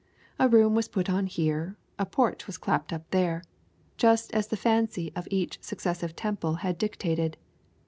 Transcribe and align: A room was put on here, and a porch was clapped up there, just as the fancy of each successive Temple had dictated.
A 0.39 0.49
room 0.49 0.73
was 0.73 0.87
put 0.87 1.11
on 1.11 1.27
here, 1.27 1.77
and 1.99 2.07
a 2.07 2.09
porch 2.09 2.47
was 2.47 2.57
clapped 2.57 2.91
up 2.91 3.07
there, 3.11 3.43
just 3.97 4.31
as 4.33 4.47
the 4.47 4.57
fancy 4.57 5.13
of 5.15 5.27
each 5.29 5.59
successive 5.61 6.15
Temple 6.15 6.55
had 6.65 6.79
dictated. 6.79 7.37